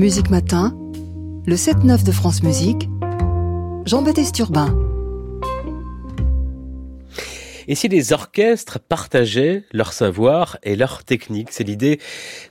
Musique 0.00 0.30
Matin, 0.30 0.74
le 1.44 1.56
7-9 1.56 2.04
de 2.04 2.10
France 2.10 2.42
Musique, 2.42 2.88
Jean-Baptiste 3.84 4.38
Urbain. 4.38 4.74
Et 7.70 7.76
si 7.76 7.86
les 7.86 8.12
orchestres 8.12 8.80
partageaient 8.80 9.62
leur 9.72 9.92
savoir 9.92 10.58
et 10.64 10.74
leur 10.74 11.04
technique 11.04 11.52
C'est 11.52 11.62
l'idée 11.62 12.00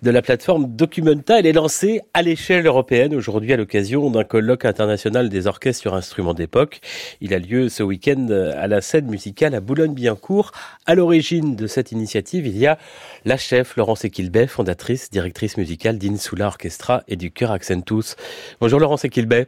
de 0.02 0.12
la 0.12 0.22
plateforme 0.22 0.74
Documenta. 0.78 1.38
Elle 1.38 1.46
est 1.46 1.52
lancée 1.52 2.00
à 2.14 2.22
l'échelle 2.22 2.66
européenne 2.66 3.14
aujourd'hui 3.14 3.52
à 3.52 3.58
l'occasion 3.58 4.10
d'un 4.12 4.24
colloque 4.24 4.64
international 4.64 5.28
des 5.28 5.46
orchestres 5.46 5.82
sur 5.82 5.94
instruments 5.94 6.34
d'époque. 6.34 6.80
Il 7.20 7.34
a 7.34 7.40
lieu 7.40 7.68
ce 7.68 7.84
week-end 7.84 8.30
à 8.30 8.68
la 8.68 8.80
scène 8.80 9.08
musicale 9.08 9.56
à 9.56 9.60
Boulogne-Billancourt. 9.60 10.54
À 10.86 10.96
l'origine 10.96 11.58
de 11.58 11.68
cette 11.68 11.92
initiative, 11.92 12.48
il 12.48 12.58
y 12.58 12.66
a 12.66 12.78
la 13.26 13.36
chef 13.36 13.76
Laurence 13.76 14.06
Equilbet, 14.06 14.48
fondatrice, 14.48 15.10
directrice 15.10 15.58
musicale 15.58 15.98
d'Insula 15.98 16.48
Orchestra 16.48 17.04
et 17.10 17.18
du 17.18 17.30
Chœur 17.30 17.52
Accentus. 17.52 18.16
Bonjour 18.62 18.80
Laurence 18.80 19.04
Equilbet. 19.04 19.48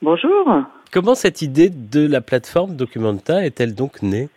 Bonjour. 0.00 0.62
Comment 0.92 1.16
cette 1.16 1.42
idée 1.42 1.70
de 1.70 2.06
la 2.06 2.20
plateforme 2.20 2.76
Documenta 2.76 3.44
est-elle 3.44 3.74
donc 3.74 4.00
née? 4.02 4.28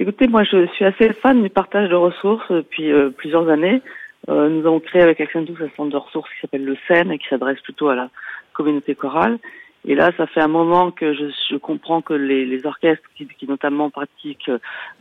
Écoutez, 0.00 0.28
moi 0.28 0.44
je 0.44 0.66
suis 0.68 0.84
assez 0.84 1.12
fan 1.12 1.42
du 1.42 1.50
partage 1.50 1.88
de 1.90 1.96
ressources 1.96 2.48
depuis 2.52 2.92
euh, 2.92 3.10
plusieurs 3.10 3.48
années. 3.48 3.82
Euh, 4.28 4.48
nous 4.48 4.64
avons 4.64 4.78
créé 4.78 5.02
avec 5.02 5.20
Accentus 5.20 5.56
un 5.60 5.68
centre 5.76 5.90
de 5.90 5.96
ressources 5.96 6.30
qui 6.30 6.40
s'appelle 6.40 6.64
le 6.64 6.76
CEN 6.86 7.10
et 7.10 7.18
qui 7.18 7.26
s'adresse 7.28 7.60
plutôt 7.62 7.88
à 7.88 7.96
la 7.96 8.08
communauté 8.52 8.94
chorale. 8.94 9.40
Et 9.84 9.96
là, 9.96 10.12
ça 10.16 10.28
fait 10.28 10.40
un 10.40 10.48
moment 10.48 10.92
que 10.92 11.14
je, 11.14 11.24
je 11.50 11.56
comprends 11.56 12.00
que 12.00 12.12
les, 12.12 12.46
les 12.46 12.64
orchestres 12.64 13.08
qui, 13.16 13.26
qui, 13.26 13.48
notamment 13.48 13.90
pratiquent 13.90 14.50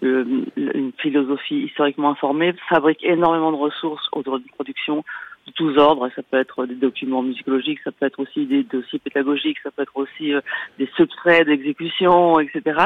euh, 0.04 0.44
une 0.56 0.92
philosophie 0.98 1.66
historiquement 1.66 2.10
informée 2.10 2.56
fabriquent 2.68 3.04
énormément 3.04 3.52
de 3.52 3.58
ressources 3.58 4.08
autour 4.14 4.40
d'une 4.40 4.50
production 4.50 5.04
de 5.48 5.52
tous 5.54 5.78
ordres. 5.78 6.10
Ça 6.16 6.22
peut 6.24 6.40
être 6.40 6.66
des 6.66 6.76
documents 6.76 7.24
musicologiques, 7.24 7.80
ça 7.84 7.92
peut 7.92 8.06
être 8.06 8.20
aussi 8.20 8.46
des 8.46 8.64
dossiers 8.64 9.00
pédagogiques, 9.00 9.58
ça 9.64 9.72
peut 9.72 9.82
être 9.82 9.98
aussi 9.98 10.34
euh, 10.34 10.42
des 10.78 10.90
secrets 10.96 11.44
d'exécution, 11.46 12.40
etc. 12.40 12.80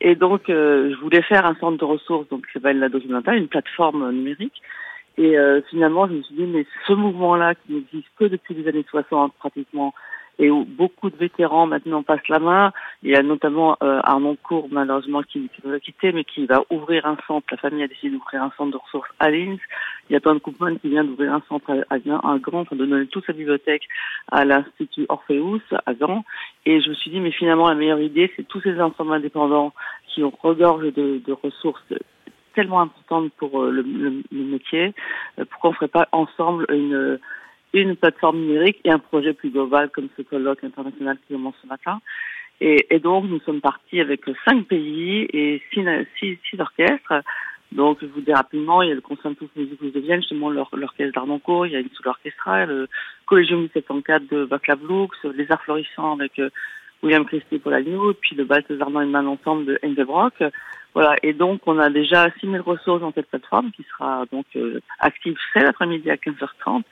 Et 0.00 0.14
donc, 0.14 0.50
euh, 0.50 0.90
je 0.90 1.00
voulais 1.00 1.22
faire 1.22 1.46
un 1.46 1.54
centre 1.54 1.78
de 1.78 1.84
ressources 1.84 2.28
donc 2.28 2.46
qui 2.46 2.52
s'appelle 2.52 2.78
la 2.78 2.88
Documenta, 2.88 3.34
une 3.34 3.48
plateforme 3.48 4.10
numérique. 4.12 4.62
Et 5.18 5.38
euh, 5.38 5.62
finalement, 5.70 6.06
je 6.06 6.12
me 6.12 6.22
suis 6.22 6.34
dit, 6.34 6.44
mais 6.44 6.66
ce 6.86 6.92
mouvement-là 6.92 7.54
qui 7.54 7.72
n'existe 7.72 8.08
que 8.18 8.26
depuis 8.26 8.54
les 8.54 8.68
années 8.68 8.84
60 8.90 9.32
pratiquement, 9.38 9.94
et 10.38 10.50
où 10.50 10.64
beaucoup 10.64 11.10
de 11.10 11.16
vétérans 11.16 11.66
maintenant 11.66 12.02
passent 12.02 12.28
la 12.28 12.38
main. 12.38 12.72
Il 13.02 13.10
y 13.10 13.16
a 13.16 13.22
notamment 13.22 13.76
euh, 13.82 14.00
Armand 14.02 14.36
Cour, 14.42 14.68
malheureusement, 14.70 15.22
qui, 15.22 15.48
qui, 15.48 15.62
nous 15.64 15.74
a 15.74 16.12
mais 16.12 16.24
qui 16.24 16.46
va 16.46 16.62
ouvrir 16.70 17.06
un 17.06 17.16
centre. 17.26 17.46
La 17.50 17.56
famille 17.56 17.82
a 17.82 17.88
décidé 17.88 18.10
d'ouvrir 18.10 18.42
un 18.42 18.52
centre 18.56 18.72
de 18.72 18.76
ressources 18.76 19.08
à 19.18 19.30
Linz. 19.30 19.58
Il 20.08 20.12
y 20.12 20.16
a 20.16 20.20
Tom 20.20 20.40
Koopman 20.40 20.76
qui 20.76 20.90
vient 20.90 21.04
d'ouvrir 21.04 21.32
un 21.32 21.42
centre 21.48 21.70
à, 21.70 21.94
à, 21.94 22.32
à 22.32 22.38
Gand, 22.38 22.66
de 22.70 22.76
donner 22.76 23.06
toute 23.06 23.24
sa 23.26 23.32
bibliothèque 23.32 23.88
à 24.30 24.44
l'Institut 24.44 25.06
Orpheus 25.08 25.62
à 25.86 25.94
Gand. 25.94 26.24
Et 26.66 26.80
je 26.80 26.90
me 26.90 26.94
suis 26.94 27.10
dit, 27.10 27.20
mais 27.20 27.32
finalement, 27.32 27.68
la 27.68 27.74
meilleure 27.74 28.00
idée, 28.00 28.30
c'est 28.36 28.46
tous 28.46 28.60
ces 28.60 28.80
ensembles 28.80 29.14
indépendants 29.14 29.72
qui 30.08 30.22
ont 30.22 30.32
regorge 30.42 30.92
de, 30.92 31.20
de 31.24 31.32
ressources 31.32 31.82
tellement 32.54 32.80
importantes 32.80 33.32
pour 33.36 33.62
euh, 33.62 33.70
le, 33.70 33.82
le, 33.82 34.22
le, 34.32 34.44
métier. 34.44 34.94
Euh, 35.38 35.44
pourquoi 35.48 35.70
on 35.70 35.72
ne 35.74 35.76
ferait 35.76 35.88
pas 35.88 36.08
ensemble 36.12 36.66
une 36.70 37.18
une 37.82 37.96
plateforme 37.96 38.38
numérique 38.38 38.80
et 38.84 38.90
un 38.90 38.98
projet 38.98 39.32
plus 39.32 39.50
global 39.50 39.90
comme 39.90 40.08
ce 40.16 40.22
colloque 40.22 40.64
international 40.64 41.18
qui 41.26 41.34
commence 41.34 41.54
ce 41.62 41.66
matin. 41.66 42.00
Et, 42.60 42.86
et 42.94 43.00
donc, 43.00 43.24
nous 43.26 43.40
sommes 43.40 43.60
partis 43.60 44.00
avec 44.00 44.22
cinq 44.44 44.66
pays 44.66 45.26
et 45.32 45.62
six, 45.72 45.84
six, 46.18 46.38
six 46.48 46.60
orchestres. 46.60 47.22
Donc, 47.72 47.98
je 48.00 48.06
vous 48.06 48.20
dis 48.20 48.32
rapidement, 48.32 48.80
il 48.82 48.88
y 48.88 48.92
a 48.92 48.94
le 48.94 49.00
Concertus 49.00 49.48
Musicus 49.56 49.92
de 49.92 50.00
Vienne, 50.00 50.20
justement 50.20 50.50
l'orchestre 50.50 51.12
d'Arnoncourt, 51.12 51.66
il 51.66 51.72
y 51.72 51.76
a 51.76 51.80
une 51.80 51.90
sous 51.90 52.06
orchestra, 52.06 52.64
le 52.64 52.88
Collegium 53.26 53.62
1704 53.62 54.28
de 54.30 54.38
Vaclav 54.44 54.80
Lux, 54.88 55.16
les 55.34 55.50
Arts 55.50 55.62
Florissants 55.62 56.14
avec 56.14 56.38
euh, 56.38 56.48
William 57.02 57.24
Christie 57.26 57.58
pour 57.58 57.72
l'agneau, 57.72 58.12
et 58.12 58.14
puis 58.14 58.36
le 58.36 58.44
Balthazar 58.44 58.90
Neumann 58.90 59.26
ensemble 59.26 59.66
de 59.66 59.78
Engelbrock. 59.84 60.34
Voilà, 60.96 61.14
et 61.22 61.34
donc 61.34 61.60
on 61.66 61.78
a 61.78 61.90
déjà 61.90 62.30
6000 62.40 62.58
ressources 62.62 63.02
dans 63.02 63.12
cette 63.12 63.26
plateforme 63.26 63.70
qui 63.70 63.84
sera 63.92 64.24
donc 64.32 64.46
euh, 64.56 64.80
active 64.98 65.36
cet 65.52 65.64
après-midi 65.64 66.10
à 66.10 66.14
15h30 66.14 66.84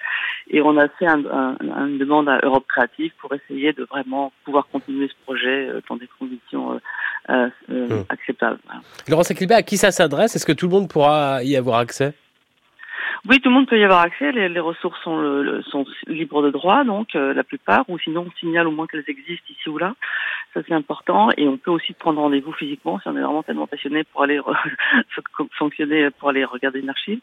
et 0.51 0.61
on 0.61 0.77
a 0.77 0.89
fait 0.89 1.07
un, 1.07 1.25
un, 1.25 1.87
une 1.87 1.97
demande 1.97 2.29
à 2.29 2.39
Europe 2.43 2.67
Créative 2.69 3.13
pour 3.19 3.33
essayer 3.33 3.73
de 3.73 3.85
vraiment 3.85 4.31
pouvoir 4.45 4.69
continuer 4.71 5.09
ce 5.09 5.15
projet 5.25 5.69
euh, 5.69 5.81
dans 5.89 5.97
des 5.97 6.11
conditions 6.19 6.79
euh, 7.31 7.49
euh, 7.71 7.89
mmh. 7.89 8.05
acceptables. 8.11 8.59
Voilà. 8.67 8.83
Laurence 9.09 9.31
Equilbet, 9.31 9.55
à 9.55 9.63
qui 9.63 9.79
ça 9.79 9.91
s'adresse? 9.91 10.37
Est-ce 10.37 10.45
que 10.45 10.53
tout 10.53 10.67
le 10.67 10.73
monde 10.73 10.91
pourra 10.91 11.43
y 11.43 11.57
avoir 11.57 11.79
accès? 11.79 12.13
Oui, 13.27 13.41
tout 13.41 13.49
le 13.49 13.55
monde 13.55 13.67
peut 13.67 13.79
y 13.79 13.85
avoir 13.85 14.01
accès. 14.01 14.33
Les, 14.33 14.51
les 14.51 14.61
ressources 14.61 15.01
sont, 15.03 15.17
le, 15.19 15.43
le, 15.43 15.63
sont, 15.63 15.87
libres 16.07 16.43
de 16.43 16.51
droit, 16.51 16.85
donc 16.85 17.15
euh, 17.15 17.33
la 17.33 17.43
plupart, 17.43 17.85
ou 17.89 17.99
sinon 17.99 18.27
on 18.29 18.39
signale 18.39 18.67
au 18.67 18.71
moins 18.71 18.87
qu'elles 18.87 19.05
existent 19.09 19.47
ici 19.49 19.69
ou 19.71 19.79
là. 19.79 19.95
Ça 20.53 20.61
c'est 20.67 20.75
important. 20.75 21.31
Et 21.37 21.49
on 21.49 21.57
peut 21.57 21.71
aussi 21.71 21.95
prendre 21.95 22.21
rendez-vous 22.21 22.53
physiquement 22.53 23.01
si 23.01 23.09
on 23.09 23.17
est 23.17 23.23
vraiment 23.23 23.43
tellement 23.43 23.67
passionné 23.67 24.05
pour 24.05 24.23
aller 24.23 24.41
fonctionner, 25.59 26.11
pour 26.11 26.29
aller 26.29 26.45
regarder 26.45 26.81
une 26.81 26.91
archive. 26.91 27.21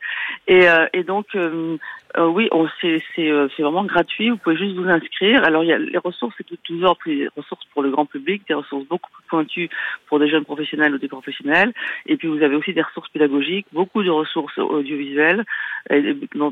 Et, 0.47 0.67
euh, 0.67 0.87
et 0.93 1.03
donc 1.03 1.27
euh, 1.35 1.77
euh 2.17 2.27
oui, 2.27 2.49
c'est 2.81 3.01
euh, 3.19 3.47
vraiment 3.59 3.85
gratuit. 3.85 4.31
Vous 4.31 4.37
pouvez 4.37 4.57
juste 4.57 4.75
vous 4.75 4.89
inscrire. 4.89 5.43
Alors 5.45 5.63
il 5.63 5.67
y 5.67 5.73
a 5.73 5.77
les 5.77 5.97
ressources, 5.97 6.33
c'est 6.37 6.63
toujours 6.63 6.97
des 7.05 7.29
ressources 7.37 7.65
pour 7.73 7.83
le 7.83 7.91
grand 7.91 8.05
public, 8.05 8.41
des 8.47 8.55
ressources 8.55 8.85
beaucoup 8.87 9.11
plus 9.11 9.23
pointues 9.29 9.69
pour 10.07 10.19
des 10.19 10.27
jeunes 10.27 10.45
professionnels 10.45 10.95
ou 10.95 10.97
des 10.97 11.07
professionnels. 11.07 11.73
Et 12.07 12.17
puis 12.17 12.27
vous 12.27 12.41
avez 12.43 12.55
aussi 12.55 12.73
des 12.73 12.81
ressources 12.81 13.09
pédagogiques, 13.09 13.67
beaucoup 13.71 14.03
de 14.03 14.09
ressources 14.09 14.57
audiovisuelles 14.57 15.45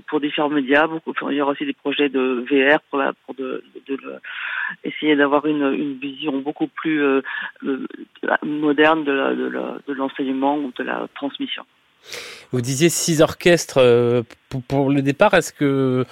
pour 0.08 0.20
différents 0.20 0.50
médias. 0.50 0.88
Beaucoup, 0.88 1.14
il 1.30 1.36
y 1.36 1.42
aura 1.42 1.52
aussi 1.52 1.66
des 1.66 1.74
projets 1.74 2.10
de 2.10 2.46
VR 2.50 2.80
pour, 2.90 3.00
la, 3.00 3.14
pour 3.26 3.36
de, 3.36 3.64
de, 3.88 3.96
de 3.96 4.14
essayer 4.84 5.16
d'avoir 5.16 5.46
une, 5.46 5.74
une, 5.74 5.98
vision 6.00 6.40
beaucoup 6.40 6.68
plus 6.68 7.02
euh, 7.02 7.22
moderne 8.44 9.04
de 9.04 9.94
l'enseignement 9.94 10.58
ou 10.58 10.72
de 10.78 10.84
la 10.84 11.08
transmission. 11.16 11.66
Vous 12.52 12.62
disiez 12.62 12.90
six 12.90 13.22
orchestres 13.22 13.78
euh, 13.78 14.24
pour, 14.68 14.90
le 14.90 15.02
départ. 15.02 15.34
Est-ce 15.34 15.54
que 15.54 16.06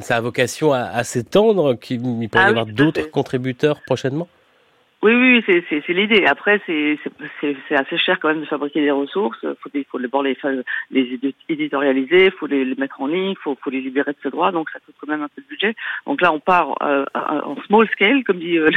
ça 0.00 0.16
a 0.16 0.20
vocation 0.20 0.72
à, 0.72 0.80
à 0.80 1.04
s'étendre, 1.04 1.74
qu'il 1.78 2.00
pourrait 2.00 2.28
ah 2.34 2.46
y 2.46 2.50
avoir 2.50 2.66
oui, 2.66 2.72
d'autres 2.72 3.10
contributeurs 3.10 3.80
prochainement? 3.86 4.28
Oui, 5.12 5.42
oui, 5.46 5.62
c'est 5.68 5.88
l'idée. 5.92 6.24
Après, 6.24 6.62
c'est 6.66 6.98
assez 7.76 7.98
cher 7.98 8.18
quand 8.18 8.28
même 8.28 8.40
de 8.40 8.46
fabriquer 8.46 8.80
des 8.80 8.90
ressources. 8.90 9.36
Il 9.42 9.54
faut, 9.60 9.68
faut 9.90 9.98
d'abord 9.98 10.22
les, 10.22 10.34
les 10.90 11.20
éditorialiser, 11.50 12.26
il 12.26 12.30
faut 12.30 12.46
les, 12.46 12.74
mettre 12.76 13.02
en 13.02 13.06
ligne, 13.06 13.32
il 13.32 13.36
faut, 13.36 13.54
faut, 13.62 13.68
les 13.68 13.82
libérer 13.82 14.12
de 14.12 14.16
ce 14.22 14.28
droit. 14.28 14.50
Donc, 14.50 14.70
ça 14.70 14.78
coûte 14.80 14.94
quand 14.98 15.06
même 15.06 15.20
un 15.20 15.28
peu 15.28 15.42
de 15.42 15.46
budget. 15.46 15.74
Donc 16.06 16.22
là, 16.22 16.32
on 16.32 16.40
part 16.40 16.74
euh, 16.82 17.04
en 17.14 17.54
small 17.66 17.86
scale, 17.90 18.24
comme 18.24 18.38
dit 18.38 18.56
euh, 18.56 18.70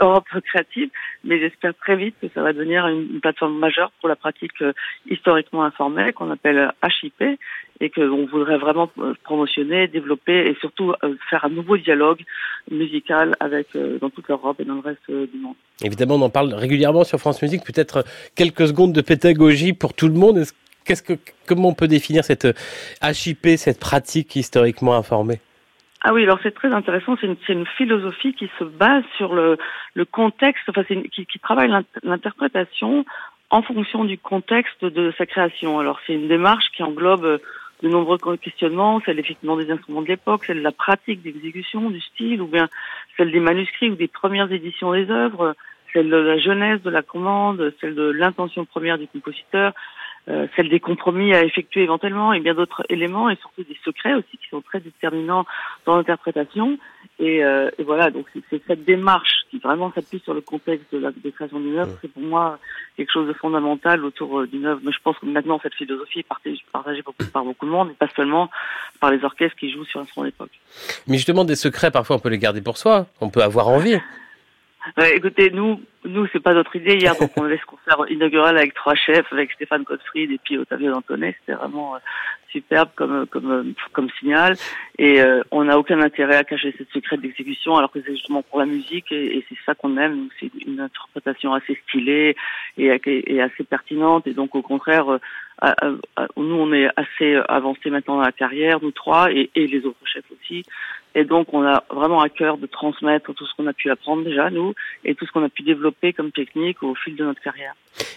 l'Europe 0.00 0.28
créative, 0.44 0.90
mais 1.24 1.40
j'espère 1.40 1.74
très 1.74 1.96
vite 1.96 2.14
que 2.22 2.28
ça 2.32 2.42
va 2.42 2.52
devenir 2.52 2.86
une, 2.86 3.20
plateforme 3.20 3.58
majeure 3.58 3.90
pour 3.98 4.08
la 4.08 4.14
pratique 4.14 4.62
euh, 4.62 4.72
historiquement 5.10 5.64
informelle 5.64 6.12
qu'on 6.12 6.30
appelle 6.30 6.72
HIP 6.84 7.38
et 7.82 7.90
qu'on 7.90 8.26
voudrait 8.26 8.58
vraiment 8.58 8.90
euh, 8.98 9.14
promotionner, 9.24 9.88
développer 9.88 10.46
et 10.48 10.56
surtout 10.60 10.92
euh, 11.02 11.16
faire 11.28 11.44
un 11.44 11.48
nouveau 11.48 11.76
dialogue 11.76 12.22
musical 12.70 13.34
avec 13.40 13.68
euh, 13.76 13.98
dans 13.98 14.10
toute 14.10 14.28
l'Europe 14.28 14.60
et 14.60 14.64
dans 14.64 14.74
le 14.74 14.80
reste 14.80 15.10
du 15.10 15.38
monde. 15.38 15.54
Évidemment, 15.82 16.16
on 16.16 16.22
en 16.22 16.30
parle 16.30 16.54
régulièrement 16.54 17.04
sur 17.04 17.18
France 17.18 17.42
Musique. 17.42 17.64
Peut-être 17.64 18.04
quelques 18.34 18.68
secondes 18.68 18.92
de 18.92 19.00
pédagogie 19.00 19.72
pour 19.72 19.94
tout 19.94 20.08
le 20.08 20.14
monde. 20.14 20.44
Qu'est-ce 20.84 21.02
que 21.02 21.14
comment 21.46 21.68
on 21.68 21.74
peut 21.74 21.88
définir 21.88 22.24
cette 22.24 22.46
HIP, 23.02 23.46
cette 23.56 23.80
pratique 23.80 24.34
historiquement 24.36 24.94
informée? 24.94 25.40
Ah 26.04 26.12
oui, 26.12 26.24
alors 26.24 26.40
c'est 26.42 26.54
très 26.54 26.72
intéressant. 26.72 27.16
C'est 27.20 27.28
une, 27.28 27.36
une, 27.48 27.66
philosophie 27.66 28.34
qui 28.34 28.50
se 28.58 28.64
base 28.64 29.04
sur 29.16 29.34
le, 29.34 29.56
le 29.94 30.04
contexte, 30.04 30.68
enfin, 30.68 30.82
une, 30.90 31.04
qui, 31.04 31.26
qui 31.26 31.38
travaille 31.38 31.70
l'interprétation 32.02 33.04
en 33.50 33.62
fonction 33.62 34.04
du 34.04 34.18
contexte 34.18 34.84
de 34.84 35.12
sa 35.16 35.26
création. 35.26 35.78
Alors 35.78 36.00
c'est 36.06 36.14
une 36.14 36.26
démarche 36.26 36.64
qui 36.74 36.82
englobe 36.82 37.40
de 37.82 37.88
nombreux 37.88 38.18
questionnements, 38.36 39.00
celle 39.04 39.18
effectivement 39.18 39.56
des 39.56 39.70
instruments 39.70 40.02
de 40.02 40.08
l'époque, 40.08 40.44
celle 40.44 40.58
de 40.58 40.62
la 40.62 40.72
pratique 40.72 41.22
d'exécution, 41.22 41.90
du 41.90 42.00
style, 42.00 42.40
ou 42.40 42.46
bien 42.46 42.68
celle 43.16 43.32
des 43.32 43.40
manuscrits 43.40 43.90
ou 43.90 43.96
des 43.96 44.08
premières 44.08 44.50
éditions 44.52 44.92
des 44.92 45.10
œuvres, 45.10 45.54
celle 45.92 46.08
de 46.08 46.16
la 46.16 46.38
jeunesse 46.38 46.80
de 46.82 46.90
la 46.90 47.02
commande, 47.02 47.72
celle 47.80 47.94
de 47.94 48.10
l'intention 48.10 48.64
première 48.64 48.98
du 48.98 49.06
compositeur, 49.08 49.72
euh, 50.28 50.46
celle 50.54 50.68
des 50.68 50.78
compromis 50.78 51.34
à 51.34 51.42
effectuer 51.42 51.82
éventuellement 51.82 52.32
et 52.32 52.38
bien 52.38 52.54
d'autres 52.54 52.84
éléments 52.88 53.28
et 53.28 53.34
surtout 53.36 53.64
des 53.64 53.76
secrets 53.84 54.14
aussi 54.14 54.36
qui 54.36 54.48
sont 54.50 54.60
très 54.60 54.78
déterminants 54.78 55.44
dans 55.84 55.96
l'interprétation. 55.96 56.78
Et, 57.18 57.44
euh, 57.44 57.70
et, 57.76 57.82
voilà, 57.82 58.10
donc 58.10 58.26
c'est 58.48 58.62
cette 58.68 58.84
démarche 58.84 59.42
qui 59.50 59.58
vraiment 59.58 59.92
s'appuie 59.92 60.20
sur 60.20 60.32
le 60.32 60.40
contexte 60.40 60.94
de 60.94 60.98
la 60.98 61.10
de 61.10 61.30
création 61.30 61.58
d'une 61.58 61.76
œuvre, 61.76 61.98
c'est 62.00 62.12
pour 62.12 62.22
moi 62.22 62.60
quelque 62.96 63.12
chose 63.12 63.28
de 63.28 63.32
fondamental 63.32 64.04
autour 64.04 64.40
euh, 64.40 64.46
d'une 64.46 64.66
œuvre. 64.66 64.80
Mais 64.84 64.92
je 64.92 64.98
pense 65.02 65.18
que 65.18 65.26
maintenant 65.26 65.58
cette 65.62 65.74
philosophie 65.74 66.20
est 66.20 66.28
partagée, 66.28 67.02
par 67.32 67.44
beaucoup 67.44 67.66
de 67.66 67.70
monde 67.70 67.90
et 67.90 67.94
pas 67.94 68.08
seulement 68.14 68.50
par 69.00 69.10
les 69.10 69.24
orchestres 69.24 69.56
qui 69.56 69.70
jouent 69.70 69.84
sur 69.84 70.00
un 70.00 70.06
son 70.06 70.24
d'époque. 70.24 70.50
Mais 71.06 71.16
justement, 71.16 71.44
des 71.44 71.56
secrets, 71.56 71.90
parfois 71.90 72.16
on 72.16 72.18
peut 72.18 72.28
les 72.28 72.38
garder 72.38 72.60
pour 72.60 72.78
soi, 72.78 73.06
on 73.20 73.30
peut 73.30 73.42
avoir 73.42 73.68
envie. 73.68 73.98
Ouais, 74.96 75.16
écoutez, 75.16 75.50
nous, 75.50 75.80
nous, 76.04 76.26
c'est 76.32 76.40
pas 76.42 76.54
notre 76.54 76.74
idée 76.74 76.96
hier, 76.96 77.14
donc 77.14 77.30
on 77.36 77.44
laisse 77.44 77.64
concert 77.64 78.04
inaugural 78.10 78.58
avec 78.58 78.74
trois 78.74 78.96
chefs, 78.96 79.32
avec 79.32 79.52
Stéphane 79.52 79.84
Gottfried 79.84 80.30
et 80.32 80.38
puis 80.42 80.58
Ottavio 80.58 80.90
Dantonnet. 80.90 81.36
C'était 81.38 81.56
vraiment 81.56 81.94
euh, 81.94 81.98
superbe 82.50 82.88
comme 82.96 83.26
comme 83.28 83.50
euh, 83.52 83.62
comme 83.92 84.10
signal. 84.18 84.56
Et 84.98 85.22
euh, 85.22 85.42
on 85.52 85.64
n'a 85.64 85.78
aucun 85.78 86.00
intérêt 86.00 86.34
à 86.34 86.42
cacher 86.42 86.74
cette 86.76 86.90
secret 86.90 87.16
d'exécution, 87.16 87.76
alors 87.76 87.92
que 87.92 88.00
c'est 88.04 88.10
justement 88.10 88.42
pour 88.42 88.58
la 88.58 88.66
musique 88.66 89.12
et, 89.12 89.44
c'est 89.48 89.58
ça 89.64 89.76
qu'on 89.76 89.96
aime. 89.98 90.28
C'est 90.40 90.50
une 90.66 90.80
interprétation 90.80 91.54
assez 91.54 91.78
stylée 91.88 92.34
et, 92.76 92.90
assez 93.40 93.64
pertinente. 93.64 94.26
Et 94.26 94.34
donc 94.34 94.56
au 94.56 94.62
contraire, 94.62 95.06
nous 96.36 96.54
on 96.54 96.72
est 96.72 96.88
assez 96.96 97.36
avancé 97.48 97.88
maintenant 97.88 98.16
dans 98.16 98.22
la 98.22 98.32
carrière, 98.32 98.80
nous 98.82 98.90
trois 98.90 99.30
et 99.30 99.48
les 99.54 99.86
autres 99.86 100.06
chefs 100.06 100.30
aussi. 100.32 100.64
Et 101.14 101.24
donc, 101.24 101.52
on 101.52 101.62
a 101.64 101.84
vraiment 101.90 102.20
à 102.20 102.28
cœur 102.28 102.58
de 102.58 102.66
transmettre 102.66 103.34
tout 103.34 103.46
ce 103.46 103.54
qu'on 103.56 103.66
a 103.66 103.72
pu 103.72 103.90
apprendre 103.90 104.24
déjà, 104.24 104.50
nous, 104.50 104.74
et 105.04 105.14
tout 105.14 105.26
ce 105.26 105.32
qu'on 105.32 105.44
a 105.44 105.48
pu 105.48 105.62
développer 105.62 106.12
comme 106.12 106.32
technique 106.32 106.82
au 106.82 106.94
fil 106.94 107.16
de 107.16 107.24
notre 107.24 107.40
carrière. 107.40 107.74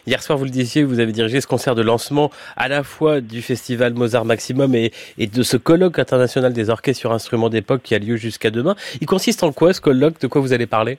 Hier 0.07 0.21
soir, 0.21 0.37
vous 0.37 0.45
le 0.45 0.51
disiez, 0.51 0.83
vous 0.83 0.99
avez 0.99 1.11
dirigé 1.11 1.41
ce 1.41 1.47
concert 1.47 1.75
de 1.75 1.81
lancement 1.81 2.31
à 2.55 2.67
la 2.67 2.83
fois 2.83 3.21
du 3.21 3.41
festival 3.41 3.93
Mozart 3.93 4.25
Maximum 4.25 4.73
et, 4.75 4.91
et 5.17 5.27
de 5.27 5.43
ce 5.43 5.57
colloque 5.57 5.99
international 5.99 6.53
des 6.53 6.69
orchestres 6.69 7.01
sur 7.01 7.11
instruments 7.11 7.49
d'époque 7.49 7.81
qui 7.83 7.95
a 7.95 7.99
lieu 7.99 8.15
jusqu'à 8.15 8.51
demain. 8.51 8.75
Il 9.01 9.07
consiste 9.07 9.43
en 9.43 9.51
quoi 9.51 9.73
ce 9.73 9.81
colloque? 9.81 10.19
De 10.19 10.27
quoi 10.27 10.41
vous 10.41 10.53
allez 10.53 10.67
parler? 10.67 10.97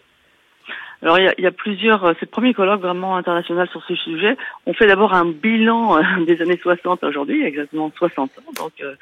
Alors 1.02 1.18
il 1.18 1.24
y 1.24 1.28
a, 1.28 1.34
il 1.36 1.44
y 1.44 1.46
a 1.46 1.52
plusieurs, 1.52 2.04
euh, 2.04 2.12
c'est 2.14 2.26
le 2.26 2.30
premier 2.30 2.54
colloque 2.54 2.80
vraiment 2.80 3.16
international 3.16 3.68
sur 3.68 3.82
ce 3.84 3.94
sujet. 3.94 4.36
On 4.64 4.72
fait 4.72 4.86
d'abord 4.86 5.12
un 5.12 5.26
bilan 5.26 5.98
euh, 5.98 6.02
des 6.26 6.40
années 6.40 6.58
60 6.60 7.04
aujourd'hui, 7.04 7.44
exactement 7.44 7.92
60 7.96 8.30
ans, 8.38 8.52
donc 8.64 8.72
euh, 8.82 8.94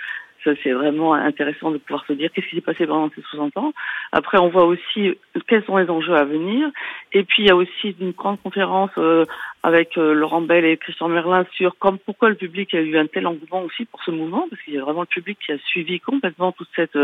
c'est 0.62 0.72
vraiment 0.72 1.14
intéressant 1.14 1.70
de 1.70 1.78
pouvoir 1.78 2.04
se 2.06 2.12
dire 2.12 2.30
qu'est-ce 2.32 2.46
qui 2.48 2.56
s'est 2.56 2.62
passé 2.62 2.86
pendant 2.86 3.10
ces 3.14 3.22
60 3.22 3.56
ans? 3.56 3.72
Après, 4.12 4.38
on 4.38 4.48
voit 4.48 4.64
aussi 4.64 5.16
quels 5.48 5.64
sont 5.64 5.76
les 5.76 5.88
enjeux 5.90 6.14
à 6.14 6.24
venir. 6.24 6.68
Et 7.12 7.24
puis, 7.24 7.42
il 7.44 7.48
y 7.48 7.50
a 7.50 7.56
aussi 7.56 7.94
une 8.00 8.12
grande 8.12 8.40
conférence 8.42 8.90
euh, 8.98 9.24
avec 9.62 9.96
euh, 9.96 10.14
Laurent 10.14 10.40
Bell 10.40 10.64
et 10.64 10.76
Christian 10.76 11.08
Merlin 11.08 11.46
sur 11.52 11.78
comme 11.78 11.98
pourquoi 11.98 12.28
le 12.28 12.34
public 12.34 12.74
a 12.74 12.80
eu 12.80 12.96
un 12.96 13.06
tel 13.06 13.26
engouement 13.26 13.62
aussi 13.62 13.84
pour 13.86 14.02
ce 14.02 14.10
mouvement, 14.10 14.46
parce 14.50 14.60
qu'il 14.62 14.74
y 14.74 14.78
a 14.78 14.82
vraiment 14.82 15.02
le 15.02 15.06
public 15.06 15.38
qui 15.44 15.52
a 15.52 15.58
suivi 15.58 16.00
complètement 16.00 16.52
toute 16.52 16.68
cette 16.76 16.98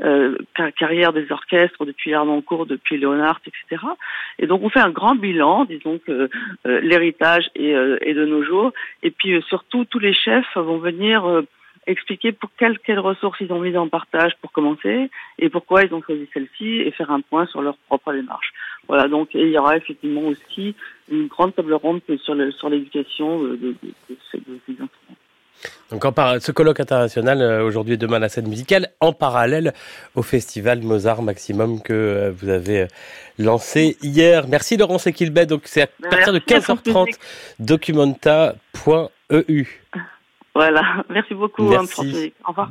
euh, 0.00 0.38
carrière 0.78 1.12
des 1.12 1.30
orchestres 1.30 1.84
depuis 1.84 2.14
Arnoncourt, 2.14 2.66
depuis 2.66 2.98
Léonard, 2.98 3.40
etc. 3.46 3.82
Et 4.38 4.46
donc, 4.46 4.62
on 4.62 4.70
fait 4.70 4.80
un 4.80 4.90
grand 4.90 5.14
bilan, 5.14 5.64
disons 5.64 5.98
que 5.98 6.28
l'héritage 6.64 7.50
est, 7.54 7.72
est, 8.00 8.14
de 8.14 8.24
nos 8.24 8.42
jours. 8.42 8.72
Et 9.02 9.10
puis, 9.10 9.42
surtout, 9.48 9.84
tous 9.84 9.98
les 9.98 10.12
chefs 10.12 10.56
vont 10.56 10.78
venir 10.78 11.42
expliquer 11.86 12.32
pour 12.32 12.50
quelles, 12.58 12.78
quelles 12.78 12.98
ressources 12.98 13.40
ils 13.40 13.52
ont 13.52 13.60
mis 13.60 13.76
en 13.76 13.88
partage 13.88 14.32
pour 14.40 14.52
commencer 14.52 15.10
et 15.38 15.48
pourquoi 15.48 15.84
ils 15.84 15.94
ont 15.94 16.02
choisi 16.02 16.28
celle-ci 16.32 16.80
et 16.80 16.90
faire 16.90 17.10
un 17.10 17.20
point 17.20 17.46
sur 17.46 17.62
leur 17.62 17.76
propre 17.88 18.12
démarche. 18.12 18.52
Voilà, 18.88 19.08
donc 19.08 19.30
il 19.34 19.48
y 19.48 19.58
aura 19.58 19.76
effectivement 19.76 20.22
aussi 20.22 20.74
une 21.10 21.26
grande 21.26 21.54
table 21.54 21.74
ronde 21.74 22.00
sur, 22.22 22.34
le, 22.34 22.52
sur 22.52 22.68
l'éducation 22.68 23.42
de, 23.42 23.56
de, 23.56 23.74
de, 23.82 24.16
ces 24.30 24.38
instruments. 24.38 24.88
Donc 25.90 26.04
en 26.04 26.12
par... 26.12 26.40
ce 26.40 26.52
colloque 26.52 26.80
international 26.80 27.40
euh, 27.40 27.64
aujourd'hui 27.64 27.94
et 27.94 27.96
demain 27.96 28.18
la 28.18 28.28
scène 28.28 28.48
musicale 28.48 28.90
en 29.00 29.12
parallèle 29.12 29.72
au 30.14 30.22
festival 30.22 30.82
Mozart 30.82 31.22
Maximum 31.22 31.80
que 31.80 31.94
euh, 31.94 32.30
vous 32.30 32.50
avez 32.50 32.82
euh, 32.82 32.86
lancé 33.38 33.96
hier. 34.02 34.48
Merci 34.48 34.76
Laurence 34.76 35.06
Equilbet. 35.06 35.46
Donc 35.46 35.62
c'est 35.64 35.82
à 35.82 35.86
partir 35.86 36.32
de 36.32 36.40
15h30 36.40 37.14
documenta.eu. 37.60 39.66
Voilà, 40.56 41.04
merci 41.10 41.34
beaucoup. 41.34 41.68
Merci. 41.68 42.32
Au 42.42 42.48
revoir. 42.48 42.70